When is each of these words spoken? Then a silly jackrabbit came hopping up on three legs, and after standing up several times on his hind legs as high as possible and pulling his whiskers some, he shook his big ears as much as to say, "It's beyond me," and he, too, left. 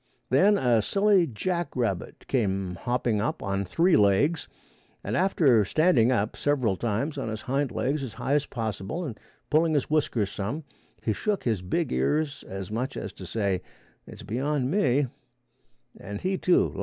Then 0.31 0.57
a 0.57 0.81
silly 0.81 1.27
jackrabbit 1.27 2.25
came 2.27 2.73
hopping 2.73 3.21
up 3.21 3.43
on 3.43 3.63
three 3.63 3.95
legs, 3.95 4.47
and 5.03 5.15
after 5.15 5.63
standing 5.63 6.11
up 6.11 6.35
several 6.35 6.75
times 6.75 7.19
on 7.19 7.29
his 7.29 7.43
hind 7.43 7.69
legs 7.71 8.01
as 8.03 8.15
high 8.15 8.33
as 8.33 8.47
possible 8.47 9.05
and 9.05 9.19
pulling 9.51 9.75
his 9.75 9.91
whiskers 9.91 10.31
some, 10.31 10.63
he 11.03 11.13
shook 11.13 11.43
his 11.43 11.61
big 11.61 11.91
ears 11.91 12.43
as 12.47 12.71
much 12.71 12.97
as 12.97 13.13
to 13.13 13.27
say, 13.27 13.61
"It's 14.07 14.23
beyond 14.23 14.71
me," 14.71 15.05
and 15.99 16.19
he, 16.19 16.35
too, 16.35 16.69
left. 16.69 16.79